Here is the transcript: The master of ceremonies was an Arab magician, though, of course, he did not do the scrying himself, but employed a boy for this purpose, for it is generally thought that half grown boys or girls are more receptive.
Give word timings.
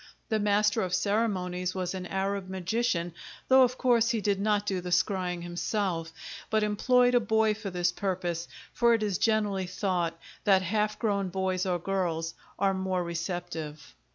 The 0.29 0.39
master 0.39 0.81
of 0.81 0.95
ceremonies 0.95 1.75
was 1.75 1.93
an 1.93 2.07
Arab 2.07 2.49
magician, 2.49 3.13
though, 3.49 3.61
of 3.61 3.77
course, 3.77 4.09
he 4.09 4.19
did 4.19 4.41
not 4.41 4.65
do 4.65 4.81
the 4.81 4.89
scrying 4.89 5.43
himself, 5.43 6.11
but 6.49 6.63
employed 6.63 7.13
a 7.13 7.19
boy 7.19 7.53
for 7.53 7.69
this 7.69 7.91
purpose, 7.91 8.47
for 8.73 8.95
it 8.95 9.03
is 9.03 9.19
generally 9.19 9.67
thought 9.67 10.17
that 10.43 10.63
half 10.63 10.97
grown 10.97 11.29
boys 11.29 11.67
or 11.67 11.77
girls 11.77 12.33
are 12.57 12.73
more 12.73 13.03
receptive. 13.03 13.93